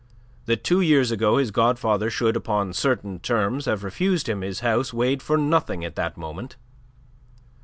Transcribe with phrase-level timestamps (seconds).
[0.45, 4.91] That two years ago his godfather should upon certain terms have refused him his house
[4.91, 6.55] weighed for nothing at the moment.